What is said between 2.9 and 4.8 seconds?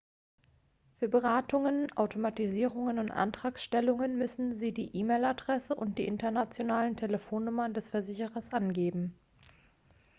und antragstellungen müssen sie